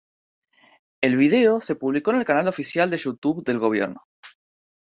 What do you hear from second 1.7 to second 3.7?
publicó en el canal oficial de YouTube del